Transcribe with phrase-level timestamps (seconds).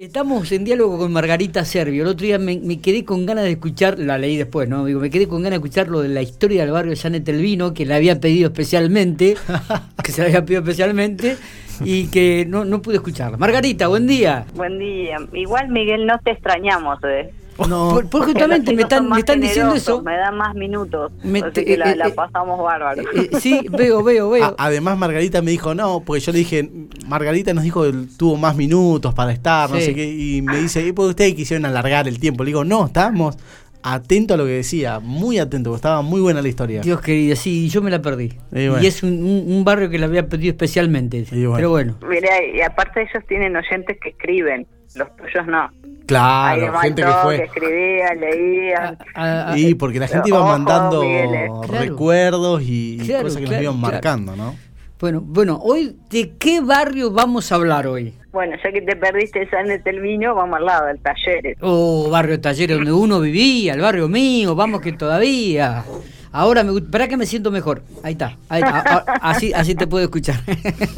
[0.00, 2.04] Estamos en diálogo con Margarita Servio.
[2.04, 4.86] El otro día me, quedé con ganas de escuchar, la leí después, ¿no?
[4.86, 7.14] Digo, me quedé con ganas de escuchar lo de la historia del barrio de San
[7.14, 9.36] Etelvino, que le había pedido especialmente,
[10.02, 11.36] que se le había pedido especialmente,
[11.84, 13.36] y que no, no pude escucharla.
[13.36, 14.46] Margarita, buen día.
[14.54, 15.18] Buen día.
[15.34, 17.30] Igual, Miguel, no te extrañamos, ¿eh?
[17.68, 20.02] No, por, justamente me están, me están diciendo eso.
[20.02, 21.12] Me dan más minutos.
[21.54, 23.02] que la, eh, eh, pasamos bárbaro.
[23.14, 24.54] Eh, sí, veo, veo, veo.
[24.58, 26.70] además, Margarita me dijo, no, porque yo le dije,
[27.06, 30.86] Margarita nos dijo que tuvo más minutos para estar, no sé qué, y me dice,
[30.86, 32.44] ¿y por ustedes quisieron alargar el tiempo?
[32.44, 33.36] Le digo, no, estábamos
[33.82, 36.80] atentos a lo que decía, muy atento, estaba muy buena la historia.
[36.80, 38.32] Dios querido, sí, yo me la perdí.
[38.52, 41.24] Y, es un, barrio que la había pedido especialmente.
[41.30, 41.96] Pero bueno.
[42.08, 45.70] Mira, y aparte ellos tienen oyentes que escriben, los tuyos no.
[46.06, 47.36] Claro, gente que fue.
[47.36, 48.98] Que escribía, leía.
[49.14, 54.34] Ah, ah, y porque la gente iba mandando recuerdos y cosas que nos iban marcando,
[54.34, 54.56] ¿no?
[54.98, 58.12] Bueno, bueno, hoy, ¿de qué barrio vamos a hablar hoy?
[58.32, 61.58] Bueno, ya que te perdiste San Etelvino, vamos al lado, del Talleres.
[61.60, 65.84] Oh, barrio Talleres, donde uno vivía, el barrio mío, vamos que todavía.
[66.32, 67.82] Ahora me para que me siento mejor.
[68.04, 69.00] Ahí está, ahí está.
[69.20, 70.36] así, así te puedo escuchar.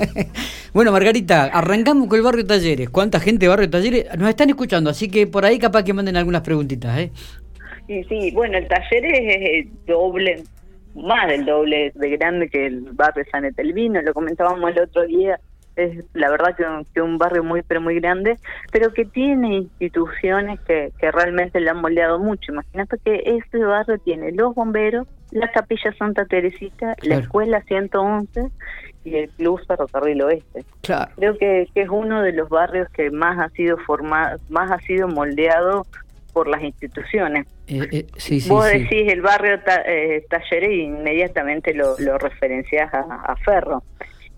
[0.75, 2.91] bueno, Margarita, arrancamos con el barrio Talleres.
[2.91, 4.91] ¿Cuánta gente de barrio Talleres nos están escuchando?
[4.91, 7.13] Así que por ahí capaz que manden algunas preguntitas, ¿eh?
[7.87, 10.45] Sí, sí, bueno, el Talleres es doble,
[10.95, 15.41] más del doble de grande que el barrio San Etelvino, lo comentábamos el otro día
[15.77, 18.39] es la verdad que, un barrio muy pero muy grande,
[18.71, 22.53] pero que tiene instituciones que, que realmente le han moldeado mucho.
[22.53, 28.51] Imagínate que este barrio tiene los bomberos, la capilla Santa Teresita, la escuela 111
[29.05, 30.65] y el Club Ferrocarril Oeste.
[31.17, 34.79] Creo que, que, es uno de los barrios que más ha sido formado, más ha
[34.81, 35.87] sido moldeado
[36.33, 37.47] por las instituciones.
[37.67, 43.37] Eh, eh, Vos decís el barrio eh, Talleres e inmediatamente lo, lo referenciás a, a
[43.37, 43.83] Ferro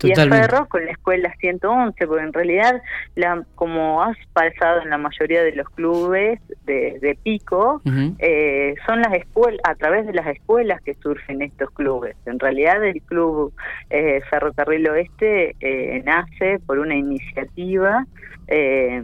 [0.03, 2.81] y es Ferro con la escuela 111, porque en realidad,
[3.15, 7.81] la, como has pasado en la mayoría de los clubes de, pico,
[8.19, 12.15] eh, son las escuelas, a través de las escuelas que surgen estos clubes.
[12.25, 13.53] En realidad el club
[13.89, 18.05] eh, Ferrocarril Oeste eh, nace por una iniciativa
[18.47, 19.03] de,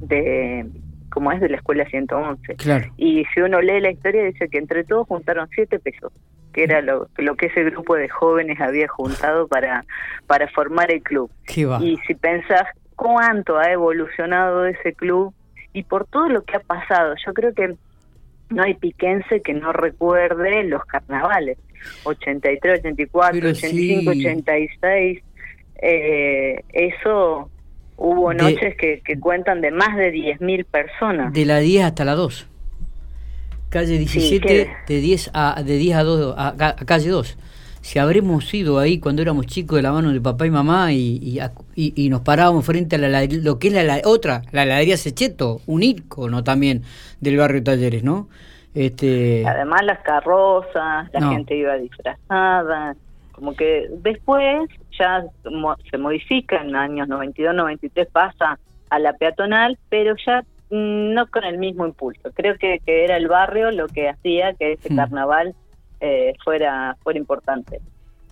[0.00, 0.66] de
[1.10, 2.56] como es de la escuela 111.
[2.96, 6.12] Y si uno lee la historia dice que entre todos juntaron siete pesos
[6.52, 9.84] que era lo, lo que ese grupo de jóvenes había juntado para,
[10.26, 11.30] para formar el club.
[11.46, 12.66] Y si pensás
[12.96, 15.32] cuánto ha evolucionado ese club
[15.72, 17.74] y por todo lo que ha pasado, yo creo que
[18.50, 21.56] no hay piquense que no recuerde los carnavales,
[22.04, 25.22] 83, 84, 85, 86,
[25.82, 27.48] eh, eso
[27.96, 31.32] hubo noches que, que cuentan de más de 10.000 personas.
[31.32, 32.49] De la 10 hasta la 2
[33.70, 37.38] calle 17 de 10 a de 10 a 2 a, calle 2
[37.80, 41.40] si habremos ido ahí cuando éramos chicos de la mano de papá y mamá y,
[41.74, 45.82] y, nos parábamos frente a la, lo que es la, otra, la heladería Secheto, un
[45.82, 46.82] icono también
[47.20, 48.28] del barrio Talleres, ¿no?
[48.74, 49.44] Este...
[49.46, 52.96] Además las carrozas, la gente iba disfrazada,
[53.32, 55.24] como que después ya
[55.90, 58.58] se modifica en años 92, 93 pasa
[58.90, 62.30] a la peatonal, pero ya no con el mismo impulso.
[62.34, 64.96] Creo que, que era el barrio lo que hacía que ese hmm.
[64.96, 65.54] carnaval
[66.00, 67.80] eh, fuera, fuera importante.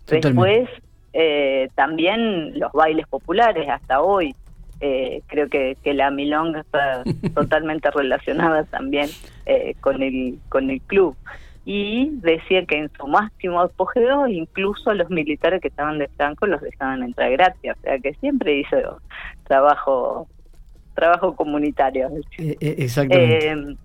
[0.07, 0.69] Después,
[1.13, 4.35] eh, también los bailes populares, hasta hoy.
[4.81, 7.03] Eh, creo que, que la milonga está
[7.35, 9.09] totalmente relacionada también
[9.81, 11.17] con, el, con el club.
[11.67, 16.63] Y decía que en su máximo apogeo, incluso los militares que estaban de Franco los
[16.63, 17.73] dejaban entrar gratis.
[17.77, 19.03] O sea que siempre hizo
[19.45, 20.27] trabajo
[20.99, 22.09] trabajo comunitario.
[22.39, 23.53] Eh, eh, exactamente.
[23.53, 23.77] Eh,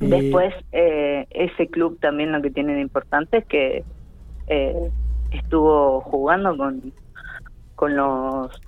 [0.00, 3.84] después, ese club también lo que tiene de importante es que
[5.30, 6.92] estuvo jugando con,
[7.74, 8.60] con los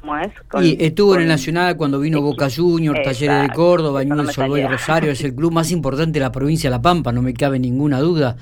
[0.00, 0.32] ¿Cómo es?
[0.62, 4.64] y estuvo en el Nacional cuando vino Boca Juniors, Talleres de Córdoba, Newell's no y
[4.64, 7.58] Rosario, es el club más importante de la provincia de La Pampa, no me cabe
[7.58, 8.36] ninguna duda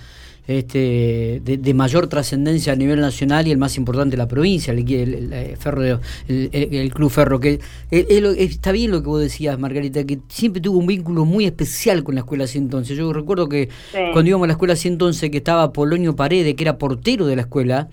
[0.47, 4.91] este, de, mayor trascendencia a nivel nacional y el más importante de la provincia, el,
[4.91, 7.41] el, ferro el, Club Ferro.
[7.41, 12.05] que Está bien lo que vos decías, Margarita, que siempre tuvo un vínculo muy especial
[12.05, 12.95] con la Escuela 111.
[12.95, 13.69] Yo recuerdo que
[14.13, 17.43] cuando íbamos a la Escuela 111, que estaba Polonio Paredes, que era portero de la
[17.43, 17.89] escuela,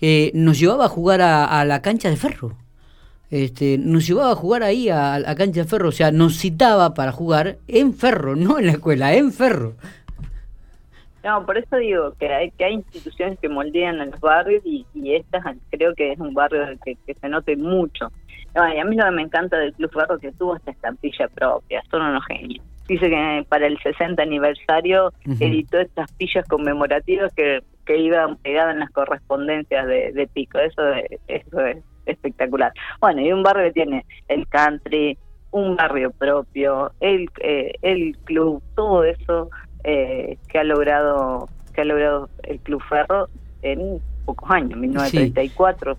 [0.00, 2.58] eh, nos llevaba a jugar a, la cancha de ferro.
[3.30, 6.38] Este, nos llevaba a jugar ahí a, a la cancha de ferro, o sea, nos
[6.38, 9.76] citaba para jugar en ferro, no en la escuela, en ferro.
[11.24, 14.84] No, por eso digo que hay, que hay instituciones que moldean a los barrios y,
[14.92, 18.12] y estas creo que es un barrio que, que se note mucho.
[18.54, 21.82] y a mí lo que me encanta del Club Ferro que tuvo esta estampilla propia,
[21.90, 22.62] son unos genios.
[22.86, 28.80] Dice que para el 60 aniversario editó estas pillas conmemorativas que, que iban pegadas en
[28.80, 30.58] las correspondencias de, de Pico.
[30.58, 32.72] Eso es, eso es espectacular.
[33.00, 35.16] Bueno, y un barrio que tiene el country,
[35.52, 39.48] un barrio propio, el, eh, el club, todo eso
[39.84, 43.28] eh, que ha logrado que ha logrado el Club Ferro
[43.62, 45.96] en pocos años, 1934.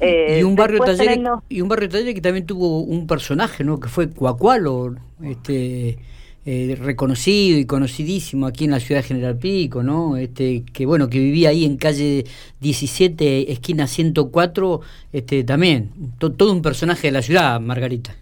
[0.00, 3.80] Eh, y un barrio taller y un barrio taller que también tuvo un personaje, ¿no?
[3.80, 5.98] Que fue Cuacualo, este
[6.46, 10.16] eh, reconocido y conocidísimo aquí en la ciudad de General Pico, ¿no?
[10.16, 12.24] Este, que bueno, que vivía ahí en calle
[12.60, 14.80] 17, esquina 104,
[15.12, 18.16] este, también, todo un personaje de la ciudad, Margarita.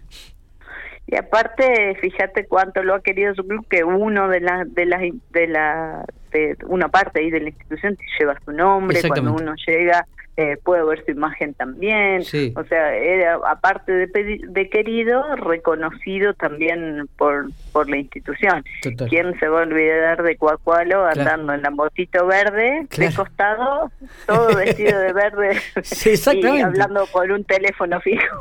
[1.11, 5.01] Y aparte, fíjate cuánto lo ha querido su club, que uno de las, de las,
[5.31, 10.05] de la, de una parte ahí de la institución lleva su nombre, cuando uno llega
[10.37, 17.09] eh, puede ver su imagen también, o sea, era aparte de, de, querido, reconocido también
[17.17, 17.47] por,
[17.79, 18.65] por la institución.
[18.81, 23.89] ¿Quién se va a olvidar de Cuacualo andando en la motito verde, de costado,
[24.27, 25.61] todo vestido de verde
[26.33, 28.39] y hablando por un teléfono fijo?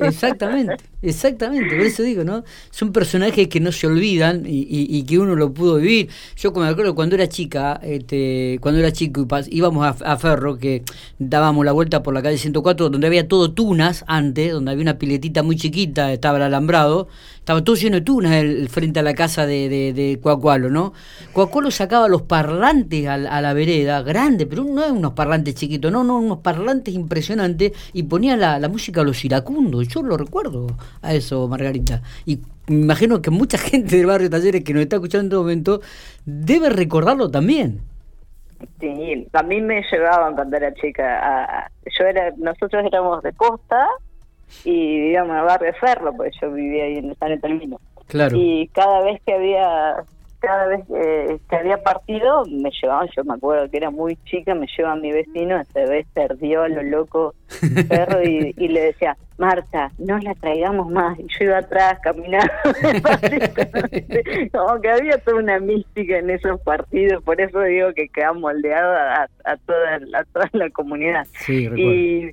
[0.00, 2.44] exactamente, exactamente, por eso digo, ¿no?
[2.70, 6.08] Son personajes que no se olvidan y, y, que uno lo pudo vivir.
[6.36, 10.82] Yo me acuerdo cuando era chica, este, cuando era chico íbamos a, a Ferro, que
[11.18, 14.96] dábamos la vuelta por la calle 104, donde había todo tunas antes, donde había una
[14.96, 17.08] piletita muy chiquita, estaba el alambrado,
[17.48, 20.92] estaba todo lleno de tunas el, frente a la casa de, de, Cuacualo, ¿no?
[21.32, 26.18] Cuacualo sacaba los parlantes a, la vereda, grandes, pero no unos parlantes chiquitos, no, no,
[26.18, 30.68] unos parlantes impresionantes, y ponía la, la música a los iracundos, yo lo recuerdo
[31.02, 32.02] a eso, Margarita.
[32.24, 32.38] Y
[32.68, 35.80] me imagino que mucha gente del barrio Talleres que nos está escuchando en este momento
[36.24, 37.80] debe recordarlo también.
[38.78, 41.68] Sí, a mí me llevaban cuando era chica.
[41.98, 43.88] yo era, nosotros éramos de costa
[44.64, 47.80] y en el barrio Ferro, porque yo vivía ahí en San Etelvino.
[48.08, 48.36] Claro.
[48.36, 50.04] Y cada vez que había
[50.40, 50.80] cada vez
[51.48, 55.10] que había partido me llevaban, yo me acuerdo que era muy chica, me lleva mi
[55.10, 57.34] vecino, esta vez perdió a lo loco
[57.88, 61.18] perro y, le decía, Marta, no la traigamos más.
[61.18, 62.52] Y yo iba atrás caminando,
[64.52, 68.94] como que había toda una mística en esos partidos, por eso digo que queda moldeado
[68.94, 71.26] a, a, toda, a toda la comunidad.
[71.32, 72.30] Sí, y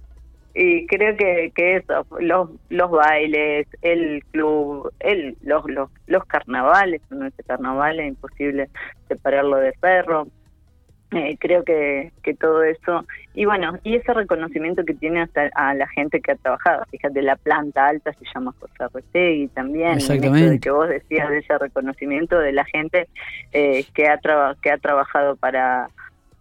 [0.58, 7.02] y creo que, que eso, los, los bailes, el club, el, los, los, los carnavales,
[7.10, 8.70] no es carnaval es imposible
[9.10, 10.28] separarlo de perro.
[11.12, 15.74] Eh, creo que, que todo eso, y bueno, y ese reconocimiento que tiene hasta a
[15.74, 20.60] la gente que ha trabajado, fíjate, la planta alta se llama José y también, Exactamente.
[20.60, 23.08] que vos decías de ese reconocimiento de la gente
[23.52, 24.20] eh, que, ha
[24.62, 25.90] que ha trabajado para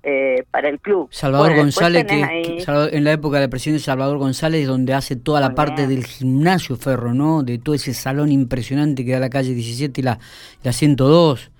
[0.06, 1.08] eh, para el club.
[1.10, 2.62] Salvador González, que,
[2.92, 7.14] en la época de presidente Salvador González, donde hace toda la parte del gimnasio Ferro,
[7.14, 7.42] ¿no?
[7.42, 10.18] De todo ese salón impresionante que da la calle 17 y la,
[10.62, 11.50] la 102.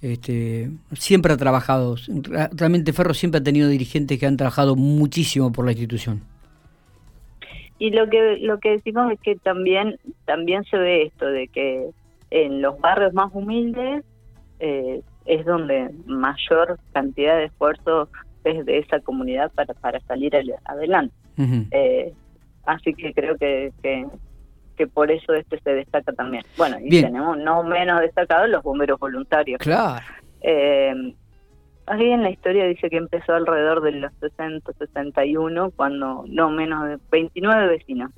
[0.00, 1.96] Este, siempre ha trabajado,
[2.52, 6.22] realmente Ferro siempre ha tenido dirigentes que han trabajado muchísimo por la institución.
[7.78, 11.90] Y lo que lo que decimos es que también también se ve esto de que
[12.30, 14.02] en los barrios más humildes
[14.60, 18.08] eh, es donde mayor cantidad de esfuerzo
[18.44, 20.34] es de esa comunidad para, para salir
[20.64, 21.14] adelante.
[21.70, 22.12] Eh,
[22.66, 26.42] así que creo que, que, por eso este se destaca también.
[26.56, 29.58] Bueno, y tenemos no menos destacados los bomberos voluntarios.
[29.58, 30.04] Claro.
[30.40, 31.14] Eh,
[31.86, 36.98] en la historia dice que empezó alrededor de los 60, 61, cuando no menos de
[37.10, 38.10] 29 vecinos.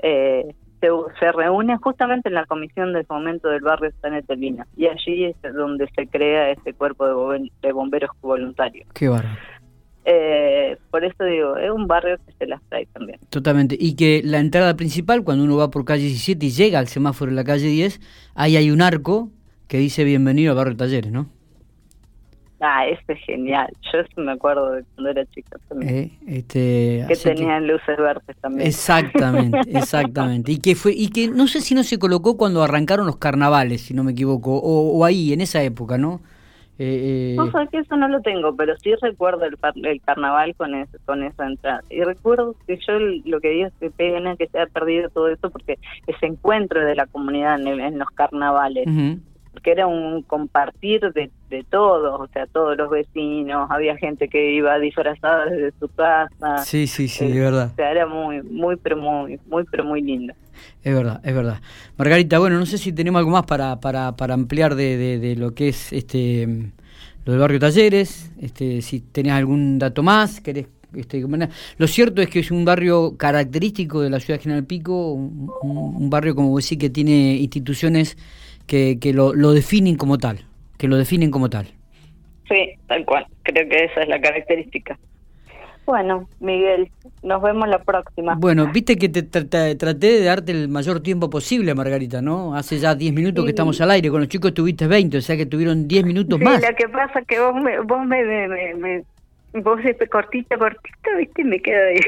[0.00, 5.24] Eh, se, reúne justamente en la comisión de fomento del barrio San Etelvina y allí
[5.24, 8.86] es donde se crea este cuerpo de, bomberos voluntarios.
[8.94, 9.30] Qué barrio.
[10.04, 13.18] Eh, por eso digo, es un barrio que se las trae también.
[13.28, 13.76] Totalmente.
[13.78, 17.30] Y que la entrada principal, cuando uno va por calle 17 y llega al semáforo
[17.30, 18.00] en la calle 10,
[18.34, 19.30] ahí hay un arco
[19.66, 21.28] que dice bienvenido al barrio Talleres, ¿no?
[22.60, 23.68] Ah, ese es genial.
[23.92, 25.94] Yo me acuerdo de cuando era chica también.
[25.94, 28.66] Eh, este, que tenían luces verdes también.
[28.66, 30.52] Exactamente, exactamente.
[30.52, 33.82] Y que fue y que no sé si no se colocó cuando arrancaron los carnavales,
[33.82, 36.20] si no me equivoco, o, ahí, en esa época, ¿no?
[36.80, 40.74] Eh, no sé que eso no lo tengo, pero sí recuerdo el, el carnaval con
[40.74, 41.82] ese, con esa entrada.
[41.90, 45.28] Y recuerdo que yo lo que digo es que pena que se ha perdido todo
[45.28, 48.86] eso porque ese encuentro de la comunidad en, los carnavales
[49.58, 54.54] porque era un compartir de, de todos, o sea, todos los vecinos, había gente que
[54.54, 56.58] iba disfrazada desde su casa.
[56.58, 57.70] Sí, sí, sí, de verdad.
[57.72, 60.32] O sea, era muy, muy, pero muy, muy, pero muy lindo.
[60.84, 61.60] Es verdad, es verdad.
[61.96, 65.52] Margarita, bueno, no sé si tenemos algo más para, para, para ampliar de, de, lo
[65.54, 66.46] que es este
[67.24, 71.20] lo del barrio Talleres, este, si tenés algún dato más, querés este,
[71.76, 75.50] lo cierto es que es un barrio característico de la ciudad de General Pico, un,
[75.62, 78.16] un barrio, como vos decís, que tiene instituciones
[78.68, 80.44] que, que lo, lo definen como tal,
[80.78, 81.66] que lo definen como tal.
[82.48, 83.26] Sí, tal cual.
[83.42, 84.96] Creo que esa es la característica.
[85.88, 86.90] Bueno, Miguel,
[87.22, 88.34] nos vemos la próxima.
[88.34, 92.54] Bueno, viste que te traté de darte el mayor tiempo posible, Margarita, ¿no?
[92.54, 95.34] Hace ya 10 minutos que estamos al aire, con los chicos tuviste 20, o sea
[95.34, 96.60] que tuvieron 10 minutos sí, más.
[96.60, 99.04] lo que pasa es que vos me, vos me, me, me,
[99.54, 102.00] vos cortita, cortita, viste, me quedo ahí.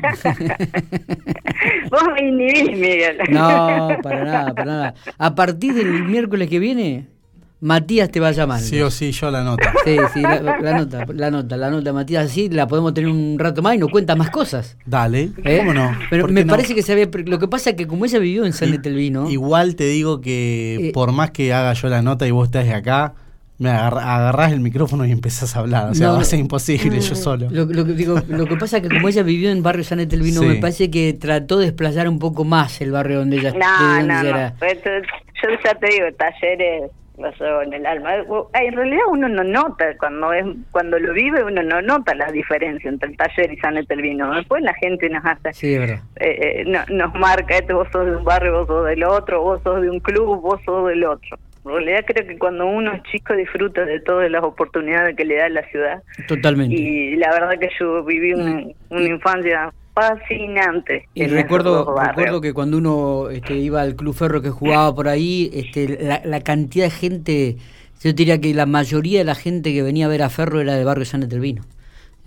[1.90, 3.18] vos me inhibís, Miguel.
[3.30, 4.94] no, para nada, para nada.
[5.18, 7.08] A partir del miércoles que viene
[7.60, 8.60] Matías te va a llamar.
[8.60, 9.72] Sí o sí, yo la nota.
[9.84, 13.62] Sí, sí, la, nota, la nota, la nota, Matías, así la podemos tener un rato
[13.62, 14.76] más y nos cuenta más cosas.
[14.86, 15.58] Dale, ¿Eh?
[15.58, 15.90] ¿cómo no?
[16.08, 18.52] Pero me parece que se había, lo que pasa es que como ella vivió en
[18.52, 19.28] San Telvino.
[19.28, 22.64] Igual te digo que eh, por más que haga yo la nota y vos estás
[22.64, 23.14] de acá,
[23.58, 25.90] me agarrás el micrófono y empezás a hablar.
[25.90, 27.48] O sea, va a ser imposible yo solo.
[27.50, 30.42] Lo, que digo, lo que pasa es que como ella vivió en barrio San Etelvino,
[30.42, 34.22] me parece que trató de desplazar un poco más el barrio donde ella No, no,
[34.22, 34.52] no.
[35.40, 36.90] Yo ya te digo, talleres
[37.40, 38.16] en el alma.
[38.54, 42.88] En realidad uno no nota, cuando es cuando lo vive, uno no nota la diferencia
[42.88, 44.34] entre el taller y San Etelvino.
[44.34, 46.00] Después la gente nos hace, sí, verdad.
[46.16, 49.60] Eh, eh, nos marca, este, vos sos de un barrio, vos sos del otro, vos
[49.62, 51.38] sos de un club, vos sos del otro.
[51.68, 55.36] En realidad creo que cuando uno es chico disfruta de todas las oportunidades que le
[55.36, 56.02] da la ciudad.
[56.26, 56.74] Totalmente.
[56.74, 61.08] Y la verdad que yo viví una, una infancia fascinante.
[61.14, 65.50] Y recuerdo, recuerdo que cuando uno este, iba al Club Ferro que jugaba por ahí,
[65.52, 67.56] este, la, cantidad de gente,
[68.02, 70.74] yo diría que la mayoría de la gente que venía a ver a Ferro era
[70.74, 71.62] del barrio San Etelvino.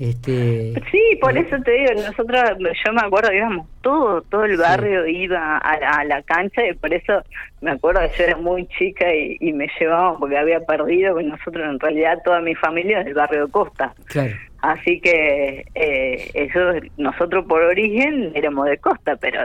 [0.01, 5.05] Este, sí, por eso te digo, nosotros, yo me acuerdo, íbamos todo, todo el barrio
[5.05, 7.22] iba a la, cancha y por eso
[7.62, 11.70] me acuerdo que yo era muy chica y, me llevaban porque había perdido, que nosotros
[11.70, 13.93] en realidad toda mi familia es del barrio de Costa.
[14.05, 14.34] Claro.
[14.63, 16.60] Así que eh, eso,
[16.98, 19.43] nosotros por origen éramos de Costa, pero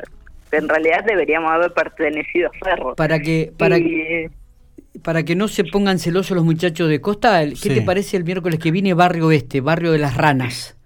[0.53, 2.95] en realidad deberíamos haber pertenecido a Ferro.
[2.95, 3.79] Para que, para
[5.07, 8.59] para que no se pongan celosos los muchachos de Costa, ¿qué te parece el miércoles
[8.59, 10.77] que viene Barrio Este, Barrio de las Ranas?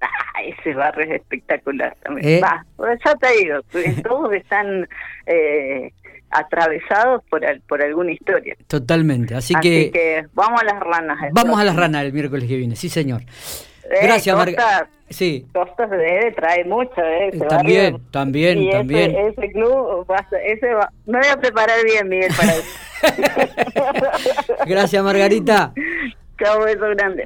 [0.00, 2.34] Ah, ese barrio es espectacular también.
[2.34, 2.40] ¿Eh?
[2.40, 3.62] Va, pues ya te digo,
[4.08, 4.88] todos están
[5.26, 5.92] eh,
[6.30, 8.54] atravesados por, por alguna historia.
[8.68, 11.18] Totalmente, así, así que, vamos a las ranas.
[11.32, 13.22] Vamos a las ranas el miércoles que viene, sí señor.
[13.22, 14.88] Eh, Gracias, Margarita.
[15.08, 15.46] Sí.
[15.52, 17.30] Costas de trae mucho, ¿eh?
[17.48, 19.12] también, también, y también.
[19.12, 20.06] Ese, ese club,
[20.44, 22.64] ese va, me voy a preparar bien, Miguel, para eso.
[24.66, 25.72] Gracias, Margarita.
[26.38, 27.24] Chao, beso grande.